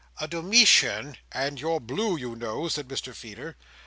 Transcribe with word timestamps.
"A 0.19 0.27
Domitian—" 0.27 1.17
"And 1.31 1.61
you're 1.61 1.79
blue, 1.79 2.17
you 2.17 2.35
know," 2.35 2.67
said 2.69 2.87
Mr 2.87 3.13
Feeder. 3.13 3.55